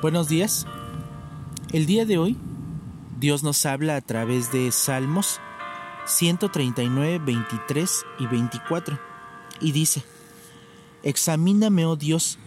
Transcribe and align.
Buenos 0.00 0.28
días. 0.28 0.64
El 1.72 1.86
día 1.86 2.06
de 2.06 2.18
hoy 2.18 2.36
Dios 3.18 3.42
nos 3.42 3.66
habla 3.66 3.96
a 3.96 4.00
través 4.00 4.52
de 4.52 4.70
Salmos 4.70 5.40
139, 6.04 7.18
23 7.18 8.06
y 8.20 8.26
24 8.28 8.96
y 9.60 9.72
dice, 9.72 10.04
Examíname, 11.02 11.84
oh 11.84 11.96
Dios, 11.96 12.38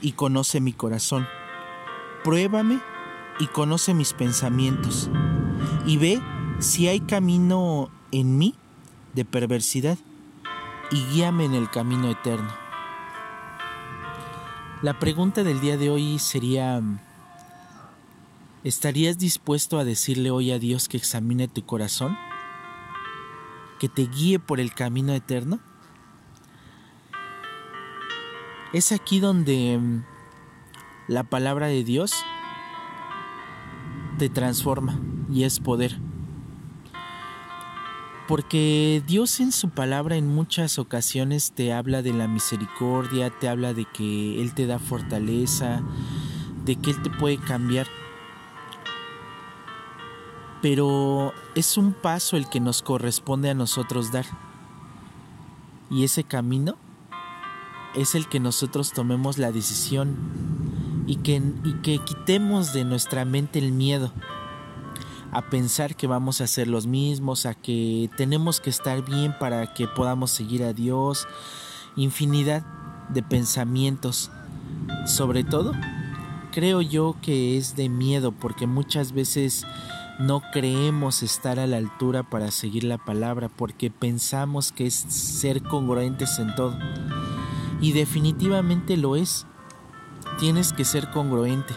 y 0.00 0.12
conoce 0.12 0.62
mi 0.62 0.72
corazón. 0.72 1.28
Pruébame 2.24 2.80
y 3.38 3.48
conoce 3.48 3.92
mis 3.92 4.14
pensamientos. 4.14 5.10
Y 5.84 5.98
ve 5.98 6.22
si 6.58 6.88
hay 6.88 7.00
camino 7.00 7.90
en 8.12 8.38
mí 8.38 8.54
de 9.12 9.26
perversidad 9.26 9.98
y 10.90 11.04
guíame 11.12 11.44
en 11.44 11.52
el 11.52 11.68
camino 11.68 12.10
eterno. 12.10 12.63
La 14.84 14.98
pregunta 14.98 15.44
del 15.44 15.62
día 15.62 15.78
de 15.78 15.88
hoy 15.88 16.18
sería, 16.18 16.82
¿estarías 18.64 19.16
dispuesto 19.16 19.78
a 19.78 19.84
decirle 19.84 20.30
hoy 20.30 20.52
a 20.52 20.58
Dios 20.58 20.88
que 20.88 20.98
examine 20.98 21.48
tu 21.48 21.64
corazón? 21.64 22.18
¿Que 23.80 23.88
te 23.88 24.02
guíe 24.02 24.38
por 24.38 24.60
el 24.60 24.74
camino 24.74 25.14
eterno? 25.14 25.58
Es 28.74 28.92
aquí 28.92 29.20
donde 29.20 29.78
mm, 29.78 30.04
la 31.08 31.22
palabra 31.24 31.68
de 31.68 31.82
Dios 31.82 32.12
te 34.18 34.28
transforma 34.28 35.00
y 35.32 35.44
es 35.44 35.60
poder. 35.60 35.98
Porque 38.26 39.02
Dios 39.06 39.38
en 39.40 39.52
su 39.52 39.68
palabra 39.68 40.16
en 40.16 40.26
muchas 40.26 40.78
ocasiones 40.78 41.52
te 41.52 41.74
habla 41.74 42.00
de 42.00 42.14
la 42.14 42.26
misericordia, 42.26 43.28
te 43.28 43.48
habla 43.48 43.74
de 43.74 43.84
que 43.84 44.40
Él 44.40 44.54
te 44.54 44.66
da 44.66 44.78
fortaleza, 44.78 45.82
de 46.64 46.76
que 46.76 46.90
Él 46.90 47.02
te 47.02 47.10
puede 47.10 47.36
cambiar. 47.36 47.86
Pero 50.62 51.34
es 51.54 51.76
un 51.76 51.92
paso 51.92 52.38
el 52.38 52.48
que 52.48 52.60
nos 52.60 52.80
corresponde 52.80 53.50
a 53.50 53.54
nosotros 53.54 54.10
dar. 54.10 54.24
Y 55.90 56.04
ese 56.04 56.24
camino 56.24 56.76
es 57.94 58.14
el 58.14 58.26
que 58.26 58.40
nosotros 58.40 58.92
tomemos 58.92 59.36
la 59.36 59.52
decisión 59.52 60.16
y 61.06 61.16
que, 61.16 61.42
y 61.62 61.74
que 61.82 61.98
quitemos 61.98 62.72
de 62.72 62.84
nuestra 62.86 63.26
mente 63.26 63.58
el 63.58 63.72
miedo 63.72 64.14
a 65.34 65.42
pensar 65.50 65.96
que 65.96 66.06
vamos 66.06 66.40
a 66.40 66.46
ser 66.46 66.68
los 66.68 66.86
mismos, 66.86 67.44
a 67.44 67.54
que 67.54 68.08
tenemos 68.16 68.60
que 68.60 68.70
estar 68.70 69.04
bien 69.04 69.34
para 69.38 69.74
que 69.74 69.88
podamos 69.88 70.30
seguir 70.30 70.62
a 70.62 70.72
Dios, 70.72 71.26
infinidad 71.96 72.64
de 73.08 73.24
pensamientos. 73.24 74.30
Sobre 75.06 75.42
todo, 75.42 75.72
creo 76.52 76.80
yo 76.80 77.16
que 77.20 77.58
es 77.58 77.74
de 77.74 77.88
miedo 77.88 78.30
porque 78.30 78.68
muchas 78.68 79.10
veces 79.10 79.66
no 80.20 80.40
creemos 80.52 81.24
estar 81.24 81.58
a 81.58 81.66
la 81.66 81.78
altura 81.78 82.22
para 82.22 82.52
seguir 82.52 82.84
la 82.84 82.98
palabra 82.98 83.48
porque 83.48 83.90
pensamos 83.90 84.70
que 84.70 84.86
es 84.86 84.94
ser 84.94 85.64
congruentes 85.64 86.38
en 86.38 86.54
todo. 86.54 86.78
Y 87.80 87.90
definitivamente 87.90 88.96
lo 88.96 89.16
es. 89.16 89.46
Tienes 90.38 90.72
que 90.72 90.84
ser 90.84 91.10
congruente 91.10 91.74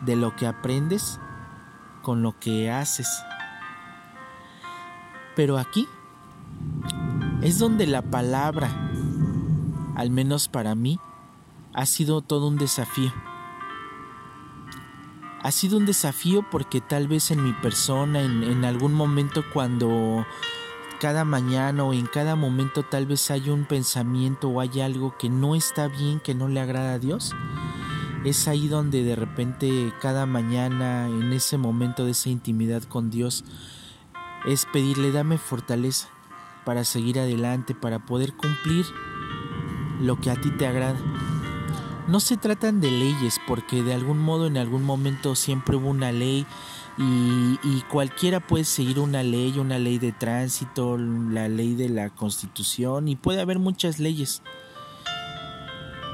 de 0.00 0.16
lo 0.16 0.34
que 0.36 0.46
aprendes 0.46 1.20
con 2.02 2.22
lo 2.22 2.38
que 2.38 2.70
haces. 2.70 3.08
Pero 5.36 5.58
aquí 5.58 5.88
es 7.42 7.58
donde 7.58 7.86
la 7.86 8.02
palabra, 8.02 8.68
al 9.96 10.10
menos 10.10 10.48
para 10.48 10.74
mí, 10.74 10.98
ha 11.72 11.86
sido 11.86 12.20
todo 12.20 12.48
un 12.48 12.58
desafío. 12.58 13.12
Ha 15.42 15.52
sido 15.52 15.78
un 15.78 15.86
desafío 15.86 16.44
porque 16.50 16.82
tal 16.82 17.08
vez 17.08 17.30
en 17.30 17.42
mi 17.42 17.52
persona, 17.54 18.20
en, 18.20 18.64
algún 18.64 18.92
momento 18.92 19.42
cuando 19.54 20.26
cada 21.00 21.24
mañana 21.24 21.84
o 21.84 21.94
en 21.94 22.06
cada 22.06 22.36
momento 22.36 22.82
tal 22.82 23.06
vez 23.06 23.30
hay 23.30 23.48
un 23.48 23.64
pensamiento 23.64 24.50
o 24.50 24.60
hay 24.60 24.82
algo 24.82 25.16
que 25.16 25.30
no 25.30 25.54
está 25.54 25.88
bien, 25.88 26.20
que 26.20 26.34
no 26.34 26.48
le 26.48 26.60
agrada 26.60 26.92
a 26.92 26.98
Dios, 26.98 27.34
es 28.24 28.48
ahí 28.48 28.68
donde 28.68 29.02
de 29.02 29.16
repente 29.16 29.92
cada 30.00 30.26
mañana, 30.26 31.06
en 31.06 31.32
ese 31.32 31.56
momento 31.56 32.04
de 32.04 32.10
esa 32.12 32.28
intimidad 32.28 32.82
con 32.82 33.10
Dios, 33.10 33.44
es 34.46 34.66
pedirle, 34.72 35.10
dame 35.12 35.38
fortaleza 35.38 36.08
para 36.64 36.84
seguir 36.84 37.18
adelante, 37.18 37.74
para 37.74 37.98
poder 38.04 38.34
cumplir 38.34 38.84
lo 40.00 40.20
que 40.20 40.30
a 40.30 40.36
ti 40.36 40.50
te 40.50 40.66
agrada. 40.66 40.98
No 42.08 42.20
se 42.20 42.36
tratan 42.36 42.80
de 42.80 42.90
leyes, 42.90 43.40
porque 43.46 43.82
de 43.82 43.94
algún 43.94 44.18
modo 44.18 44.46
en 44.46 44.56
algún 44.56 44.82
momento 44.82 45.34
siempre 45.34 45.76
hubo 45.76 45.88
una 45.88 46.12
ley 46.12 46.46
y, 46.98 47.58
y, 47.62 47.84
cualquiera 47.88 48.40
puede 48.40 48.64
seguir 48.64 48.98
una 48.98 49.22
ley, 49.22 49.58
una 49.58 49.78
ley 49.78 49.98
de 49.98 50.12
tránsito, 50.12 50.98
la 50.98 51.48
ley 51.48 51.74
de 51.74 51.88
la 51.88 52.10
constitución 52.10 53.08
y 53.08 53.16
puede 53.16 53.40
haber 53.40 53.58
muchas 53.58 53.98
leyes. 53.98 54.42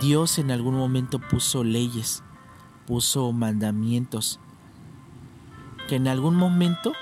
Dios 0.00 0.38
en 0.38 0.50
algún 0.50 0.76
momento 0.76 1.18
puso 1.18 1.62
leyes, 1.62 2.22
puso 2.86 3.32
mandamientos, 3.32 4.40
que 5.88 5.96
en 5.96 6.08
algún 6.08 6.36
momento 6.36 6.92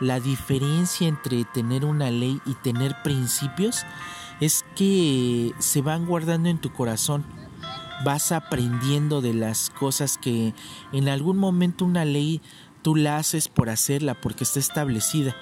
la 0.00 0.20
diferencia 0.20 1.08
entre 1.08 1.44
tener 1.44 1.84
una 1.86 2.10
ley 2.10 2.40
y 2.44 2.54
tener 2.54 2.94
principios 3.02 3.84
es 4.40 4.66
que 4.76 5.54
se 5.58 5.80
van 5.80 6.06
guardando 6.06 6.48
en 6.50 6.58
tu 6.58 6.72
corazón. 6.72 7.24
Vas 8.04 8.32
aprendiendo 8.32 9.20
de 9.20 9.34
las 9.34 9.70
cosas 9.70 10.18
que 10.18 10.54
en 10.92 11.08
algún 11.08 11.38
momento 11.38 11.84
una 11.84 12.04
ley 12.04 12.42
tú 12.82 12.96
la 12.96 13.16
haces 13.16 13.48
por 13.48 13.70
hacerla 13.70 14.14
porque 14.14 14.44
está 14.44 14.58
establecida 14.58 15.34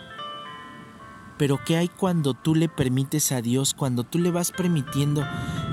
pero 1.38 1.60
¿qué 1.64 1.76
hay 1.76 1.88
cuando 1.88 2.34
tú 2.34 2.54
le 2.54 2.68
permites 2.68 3.32
a 3.32 3.40
Dios, 3.40 3.72
cuando 3.72 4.02
tú 4.02 4.18
le 4.18 4.32
vas 4.32 4.50
permitiendo 4.50 5.24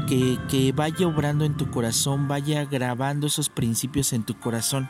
que, 0.05 0.73
vaya 0.75 1.07
obrando 1.07 1.45
en 1.45 1.55
tu 1.55 1.69
corazón, 1.69 2.27
vaya 2.27 2.65
grabando 2.65 3.27
esos 3.27 3.49
principios 3.49 4.13
en 4.13 4.23
tu 4.23 4.39
corazón? 4.39 4.89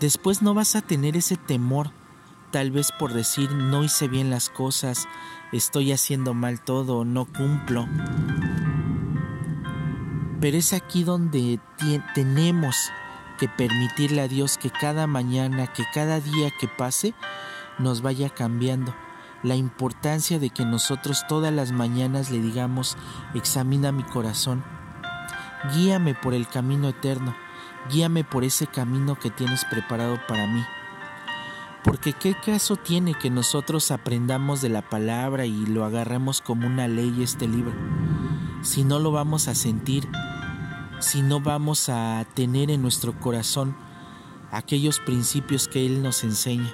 Después 0.00 0.42
no 0.42 0.54
vas 0.54 0.76
a 0.76 0.82
tener 0.82 1.16
ese 1.16 1.36
temor, 1.36 1.90
tal 2.50 2.70
vez 2.70 2.90
por 2.98 3.12
decir 3.12 3.52
no 3.52 3.84
hice 3.84 4.08
bien 4.08 4.30
las 4.30 4.48
cosas, 4.48 5.08
estoy 5.52 5.92
haciendo 5.92 6.34
mal 6.34 6.60
todo, 6.60 7.04
no 7.04 7.26
cumplo. 7.26 7.88
Pero 10.40 10.56
es 10.56 10.72
aquí 10.72 11.04
donde 11.04 11.60
tenemos 12.14 12.76
que 13.38 13.48
permitirle 13.48 14.22
a 14.22 14.28
Dios 14.28 14.58
que 14.58 14.70
cada 14.70 15.06
mañana, 15.06 15.66
que 15.66 15.84
cada 15.92 16.20
día 16.20 16.50
que 16.58 16.68
pase, 16.68 17.14
nos 17.78 18.00
vaya 18.02 18.30
cambiando 18.30 18.94
la 19.42 19.56
importancia 19.56 20.38
de 20.38 20.50
que 20.50 20.64
nosotros 20.64 21.24
todas 21.28 21.52
las 21.52 21.72
mañanas 21.72 22.30
le 22.30 22.40
digamos, 22.40 22.96
examina 23.34 23.92
mi 23.92 24.02
corazón, 24.02 24.62
guíame 25.74 26.14
por 26.14 26.34
el 26.34 26.46
camino 26.46 26.88
eterno, 26.88 27.34
guíame 27.90 28.24
por 28.24 28.44
ese 28.44 28.66
camino 28.66 29.18
que 29.18 29.30
tienes 29.30 29.64
preparado 29.64 30.18
para 30.28 30.46
mí. 30.46 30.62
Porque 31.82 32.12
qué 32.12 32.34
caso 32.34 32.76
tiene 32.76 33.14
que 33.14 33.30
nosotros 33.30 33.90
aprendamos 33.90 34.60
de 34.60 34.68
la 34.68 34.82
palabra 34.82 35.46
y 35.46 35.64
lo 35.64 35.84
agarremos 35.84 36.42
como 36.42 36.66
una 36.66 36.88
ley 36.88 37.22
este 37.22 37.48
libro, 37.48 37.72
si 38.62 38.84
no 38.84 38.98
lo 38.98 39.12
vamos 39.12 39.48
a 39.48 39.54
sentir, 39.54 40.06
si 40.98 41.22
no 41.22 41.40
vamos 41.40 41.88
a 41.88 42.26
tener 42.34 42.70
en 42.70 42.82
nuestro 42.82 43.18
corazón 43.18 43.74
aquellos 44.50 45.00
principios 45.00 45.68
que 45.68 45.86
Él 45.86 46.02
nos 46.02 46.24
enseña. 46.24 46.70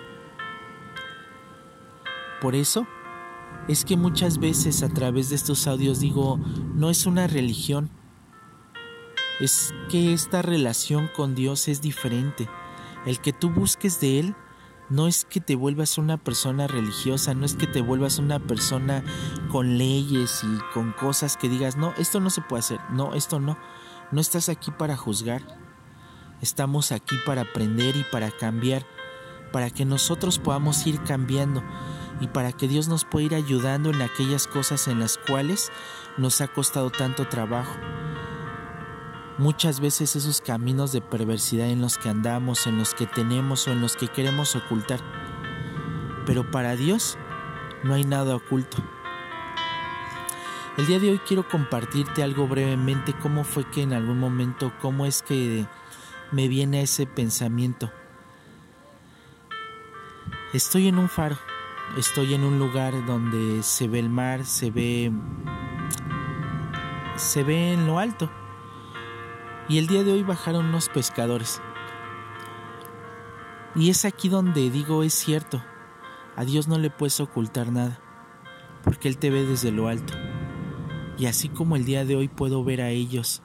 Por 2.40 2.54
eso 2.54 2.86
es 3.68 3.84
que 3.84 3.96
muchas 3.96 4.38
veces 4.38 4.82
a 4.82 4.88
través 4.88 5.30
de 5.30 5.36
estos 5.36 5.66
audios 5.66 6.00
digo, 6.00 6.38
no 6.74 6.90
es 6.90 7.06
una 7.06 7.26
religión, 7.26 7.90
es 9.40 9.74
que 9.90 10.12
esta 10.12 10.42
relación 10.42 11.10
con 11.14 11.34
Dios 11.34 11.68
es 11.68 11.80
diferente. 11.82 12.48
El 13.04 13.20
que 13.20 13.32
tú 13.32 13.50
busques 13.50 14.00
de 14.00 14.20
Él 14.20 14.36
no 14.88 15.08
es 15.08 15.24
que 15.24 15.40
te 15.40 15.56
vuelvas 15.56 15.98
una 15.98 16.16
persona 16.16 16.66
religiosa, 16.66 17.34
no 17.34 17.44
es 17.44 17.54
que 17.54 17.66
te 17.66 17.80
vuelvas 17.80 18.18
una 18.18 18.38
persona 18.38 19.02
con 19.50 19.78
leyes 19.78 20.42
y 20.44 20.72
con 20.72 20.92
cosas 20.92 21.36
que 21.36 21.48
digas, 21.48 21.76
no, 21.76 21.92
esto 21.98 22.20
no 22.20 22.30
se 22.30 22.40
puede 22.40 22.60
hacer, 22.60 22.80
no, 22.90 23.14
esto 23.14 23.40
no. 23.40 23.58
No 24.12 24.20
estás 24.20 24.48
aquí 24.48 24.70
para 24.70 24.96
juzgar, 24.96 25.42
estamos 26.40 26.92
aquí 26.92 27.16
para 27.26 27.42
aprender 27.42 27.96
y 27.96 28.04
para 28.12 28.30
cambiar, 28.30 28.86
para 29.52 29.70
que 29.70 29.84
nosotros 29.84 30.38
podamos 30.38 30.86
ir 30.86 31.02
cambiando 31.02 31.64
y 32.20 32.28
para 32.28 32.52
que 32.52 32.68
Dios 32.68 32.88
nos 32.88 33.04
pueda 33.04 33.26
ir 33.26 33.34
ayudando 33.34 33.90
en 33.90 34.02
aquellas 34.02 34.46
cosas 34.46 34.88
en 34.88 35.00
las 35.00 35.18
cuales 35.18 35.70
nos 36.16 36.40
ha 36.40 36.48
costado 36.48 36.90
tanto 36.90 37.26
trabajo. 37.28 37.74
Muchas 39.38 39.80
veces 39.80 40.16
esos 40.16 40.40
caminos 40.40 40.92
de 40.92 41.02
perversidad 41.02 41.68
en 41.68 41.82
los 41.82 41.98
que 41.98 42.08
andamos, 42.08 42.66
en 42.66 42.78
los 42.78 42.94
que 42.94 43.06
tenemos 43.06 43.68
o 43.68 43.72
en 43.72 43.82
los 43.82 43.94
que 43.94 44.08
queremos 44.08 44.56
ocultar. 44.56 45.00
Pero 46.24 46.50
para 46.50 46.74
Dios 46.74 47.18
no 47.84 47.92
hay 47.94 48.04
nada 48.04 48.34
oculto. 48.34 48.78
El 50.78 50.86
día 50.86 50.98
de 50.98 51.10
hoy 51.10 51.18
quiero 51.26 51.46
compartirte 51.48 52.22
algo 52.22 52.48
brevemente, 52.48 53.14
cómo 53.22 53.44
fue 53.44 53.68
que 53.70 53.82
en 53.82 53.92
algún 53.92 54.18
momento, 54.18 54.72
cómo 54.80 55.06
es 55.06 55.22
que 55.22 55.66
me 56.32 56.48
viene 56.48 56.82
ese 56.82 57.06
pensamiento. 57.06 57.90
Estoy 60.52 60.88
en 60.88 60.98
un 60.98 61.08
faro, 61.08 61.38
estoy 61.96 62.34
en 62.34 62.44
un 62.44 62.58
lugar 62.58 63.06
donde 63.06 63.62
se 63.62 63.88
ve 63.88 63.98
el 63.98 64.10
mar, 64.10 64.44
se 64.44 64.70
ve 64.70 65.12
se 67.16 67.42
ve 67.42 67.72
en 67.72 67.86
lo 67.86 67.98
alto. 67.98 68.30
Y 69.68 69.78
el 69.78 69.86
día 69.86 70.04
de 70.04 70.12
hoy 70.12 70.22
bajaron 70.22 70.66
unos 70.66 70.88
pescadores. 70.88 71.60
Y 73.74 73.90
es 73.90 74.04
aquí 74.04 74.28
donde 74.28 74.70
digo 74.70 75.02
es 75.02 75.14
cierto, 75.14 75.62
a 76.36 76.44
Dios 76.44 76.68
no 76.68 76.78
le 76.78 76.90
puedes 76.90 77.20
ocultar 77.20 77.72
nada, 77.72 77.98
porque 78.84 79.08
Él 79.08 79.18
te 79.18 79.30
ve 79.30 79.44
desde 79.44 79.72
lo 79.72 79.88
alto. 79.88 80.14
Y 81.18 81.26
así 81.26 81.48
como 81.48 81.76
el 81.76 81.84
día 81.84 82.04
de 82.04 82.16
hoy 82.16 82.28
puedo 82.28 82.62
ver 82.62 82.80
a 82.80 82.90
ellos, 82.90 83.42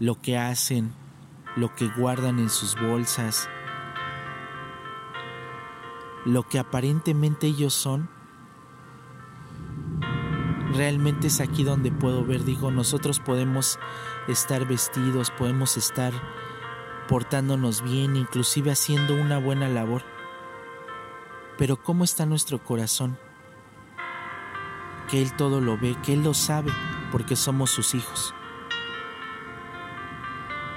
lo 0.00 0.20
que 0.20 0.38
hacen, 0.38 0.92
lo 1.56 1.74
que 1.74 1.88
guardan 1.88 2.38
en 2.38 2.50
sus 2.50 2.80
bolsas, 2.80 3.48
lo 6.28 6.42
que 6.42 6.58
aparentemente 6.58 7.46
ellos 7.46 7.72
son, 7.72 8.08
realmente 10.74 11.28
es 11.28 11.40
aquí 11.40 11.64
donde 11.64 11.90
puedo 11.90 12.24
ver, 12.24 12.44
digo, 12.44 12.70
nosotros 12.70 13.18
podemos 13.18 13.78
estar 14.28 14.66
vestidos, 14.66 15.30
podemos 15.30 15.76
estar 15.76 16.12
portándonos 17.08 17.82
bien, 17.82 18.16
inclusive 18.16 18.70
haciendo 18.70 19.14
una 19.14 19.38
buena 19.38 19.68
labor. 19.68 20.02
Pero 21.56 21.82
¿cómo 21.82 22.04
está 22.04 22.26
nuestro 22.26 22.62
corazón? 22.62 23.18
que 25.08 25.22
Él 25.22 25.32
todo 25.32 25.60
lo 25.60 25.78
ve, 25.78 25.96
que 26.04 26.12
Él 26.12 26.22
lo 26.22 26.34
sabe, 26.34 26.70
porque 27.10 27.34
somos 27.34 27.70
sus 27.70 27.94
hijos. 27.94 28.34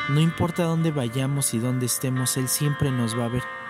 No 0.10 0.20
importa 0.20 0.64
dónde 0.64 0.92
vayamos 0.92 1.54
y 1.54 1.60
dónde 1.60 1.86
estemos, 1.86 2.38
Él 2.38 2.48
siempre 2.48 2.92
nos 2.92 3.18
va 3.18 3.26
a 3.26 3.30
ver. 3.30 3.61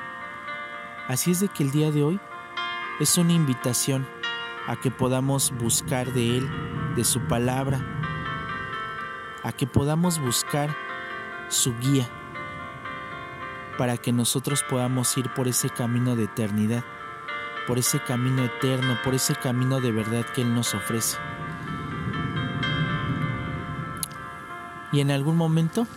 Así 1.12 1.32
es 1.32 1.42
de 1.42 1.50
que 1.50 1.64
el 1.64 1.72
día 1.72 1.92
de 1.92 2.04
hoy 2.04 2.22
es 3.02 3.18
una 3.18 3.34
invitación 3.34 4.08
a 4.66 4.78
que 4.78 4.92
podamos 4.92 5.52
buscar 5.60 6.14
de 6.14 6.38
Él, 6.38 6.50
de 6.96 7.04
su 7.04 7.20
palabra, 7.28 7.86
a 9.44 9.52
que 9.52 9.68
podamos 9.68 10.20
buscar 10.20 10.74
su 11.50 11.78
guía, 11.80 12.08
para 13.78 13.98
que 13.98 14.14
nosotros 14.14 14.64
podamos 14.70 15.18
ir 15.18 15.30
por 15.34 15.50
ese 15.50 15.70
camino 15.70 16.16
de 16.16 16.24
eternidad 16.24 16.86
por 17.68 17.78
ese 17.78 18.00
camino 18.00 18.46
eterno, 18.46 18.98
por 19.04 19.14
ese 19.14 19.36
camino 19.36 19.82
de 19.82 19.92
verdad 19.92 20.26
que 20.34 20.42
Él 20.44 20.56
nos 20.56 20.74
ofrece. 20.74 21.18
Y 24.94 25.02
en 25.02 25.12
algún 25.12 25.36
momento 25.36 25.88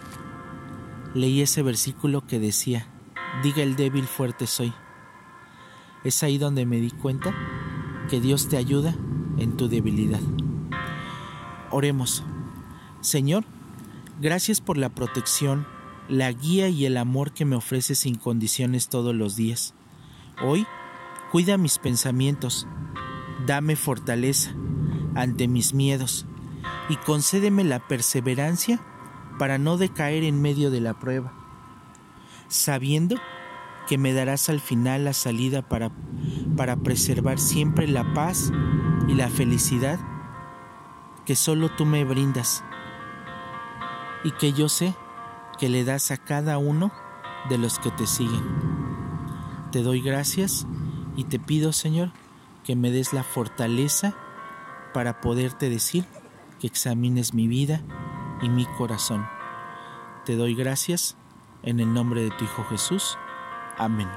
leí 1.14 1.40
ese 1.40 1.62
versículo 1.62 2.26
que 2.26 2.40
decía, 2.40 2.88
diga 3.44 3.62
el 3.62 3.76
débil 3.76 4.08
fuerte 4.08 4.48
soy. 4.48 4.74
Es 6.04 6.22
ahí 6.22 6.38
donde 6.38 6.66
me 6.66 6.80
di 6.80 6.90
cuenta 6.90 7.34
que 8.08 8.20
Dios 8.20 8.48
te 8.48 8.56
ayuda 8.56 8.94
en 9.38 9.56
tu 9.56 9.68
debilidad. 9.68 10.20
Oremos. 11.70 12.22
Señor, 13.00 13.44
gracias 14.20 14.60
por 14.60 14.78
la 14.78 14.90
protección, 14.90 15.66
la 16.08 16.30
guía 16.30 16.68
y 16.68 16.86
el 16.86 16.96
amor 16.96 17.32
que 17.32 17.44
me 17.44 17.56
ofreces 17.56 17.98
sin 17.98 18.14
condiciones 18.14 18.88
todos 18.88 19.14
los 19.14 19.34
días. 19.34 19.74
Hoy 20.42 20.66
Cuida 21.34 21.58
mis 21.58 21.80
pensamientos, 21.80 22.68
dame 23.44 23.74
fortaleza 23.74 24.54
ante 25.16 25.48
mis 25.48 25.74
miedos 25.74 26.26
y 26.88 26.94
concédeme 26.94 27.64
la 27.64 27.80
perseverancia 27.80 28.80
para 29.36 29.58
no 29.58 29.76
decaer 29.76 30.22
en 30.22 30.40
medio 30.40 30.70
de 30.70 30.80
la 30.80 30.94
prueba, 30.94 31.32
sabiendo 32.46 33.16
que 33.16 33.33
me 33.98 34.12
darás 34.12 34.48
al 34.48 34.60
final 34.60 35.04
la 35.04 35.12
salida 35.12 35.62
para, 35.62 35.90
para 36.56 36.76
preservar 36.76 37.38
siempre 37.38 37.86
la 37.86 38.14
paz 38.14 38.52
y 39.08 39.14
la 39.14 39.28
felicidad 39.28 39.98
que 41.24 41.36
solo 41.36 41.70
tú 41.70 41.86
me 41.86 42.04
brindas 42.04 42.64
y 44.24 44.30
que 44.32 44.52
yo 44.52 44.68
sé 44.68 44.94
que 45.58 45.68
le 45.68 45.84
das 45.84 46.10
a 46.10 46.16
cada 46.16 46.58
uno 46.58 46.92
de 47.48 47.58
los 47.58 47.78
que 47.78 47.90
te 47.90 48.06
siguen. 48.06 48.42
Te 49.70 49.82
doy 49.82 50.00
gracias 50.00 50.66
y 51.16 51.24
te 51.24 51.38
pido, 51.38 51.72
Señor, 51.72 52.12
que 52.64 52.76
me 52.76 52.90
des 52.90 53.12
la 53.12 53.22
fortaleza 53.22 54.14
para 54.92 55.20
poderte 55.20 55.68
decir 55.68 56.04
que 56.60 56.66
examines 56.66 57.34
mi 57.34 57.48
vida 57.48 57.82
y 58.40 58.48
mi 58.48 58.64
corazón. 58.64 59.26
Te 60.24 60.36
doy 60.36 60.54
gracias 60.54 61.16
en 61.62 61.80
el 61.80 61.92
nombre 61.92 62.22
de 62.22 62.30
tu 62.30 62.44
Hijo 62.44 62.64
Jesús. 62.64 63.18
Amém. 63.78 64.08